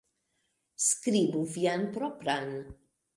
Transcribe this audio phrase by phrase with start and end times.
[0.85, 2.49] Skribu vian propran